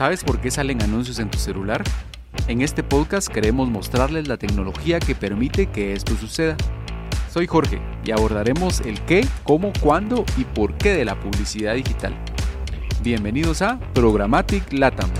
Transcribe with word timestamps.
¿Sabes 0.00 0.24
por 0.24 0.40
qué 0.40 0.50
salen 0.50 0.82
anuncios 0.82 1.18
en 1.18 1.30
tu 1.30 1.36
celular? 1.36 1.84
En 2.48 2.62
este 2.62 2.82
podcast 2.82 3.28
queremos 3.28 3.68
mostrarles 3.68 4.28
la 4.28 4.38
tecnología 4.38 4.98
que 4.98 5.14
permite 5.14 5.66
que 5.66 5.92
esto 5.92 6.16
suceda. 6.16 6.56
Soy 7.30 7.46
Jorge 7.46 7.82
y 8.02 8.10
abordaremos 8.10 8.80
el 8.80 8.98
qué, 9.02 9.26
cómo, 9.44 9.74
cuándo 9.78 10.24
y 10.38 10.44
por 10.44 10.72
qué 10.78 10.94
de 10.94 11.04
la 11.04 11.20
publicidad 11.20 11.74
digital. 11.74 12.14
Bienvenidos 13.02 13.60
a 13.60 13.78
Programmatic 13.92 14.72
Latam. 14.72 15.10